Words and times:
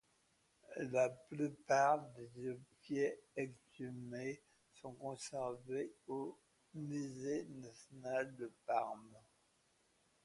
La 0.93 1.09
plupart 1.09 2.03
des 2.15 2.49
objets 2.49 3.21
exhumés 3.35 4.41
sont 4.73 4.93
conservés 4.93 5.93
au 6.07 6.39
musée 6.73 7.45
national 7.59 8.35
de 8.35 8.51
Parme. 8.65 9.15